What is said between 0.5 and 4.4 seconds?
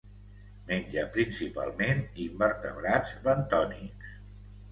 Menja principalment invertebrats bentònics.